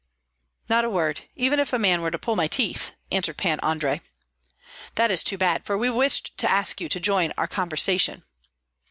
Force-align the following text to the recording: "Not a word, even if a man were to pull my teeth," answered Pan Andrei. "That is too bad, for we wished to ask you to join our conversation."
"Not 0.67 0.83
a 0.83 0.89
word, 0.89 1.27
even 1.35 1.59
if 1.59 1.73
a 1.73 1.77
man 1.77 2.01
were 2.01 2.09
to 2.09 2.17
pull 2.17 2.35
my 2.35 2.47
teeth," 2.47 2.93
answered 3.11 3.37
Pan 3.37 3.59
Andrei. 3.61 4.01
"That 4.95 5.11
is 5.11 5.23
too 5.23 5.37
bad, 5.37 5.63
for 5.63 5.77
we 5.77 5.91
wished 5.91 6.35
to 6.39 6.49
ask 6.49 6.81
you 6.81 6.89
to 6.89 6.99
join 6.99 7.31
our 7.37 7.47
conversation." 7.47 8.23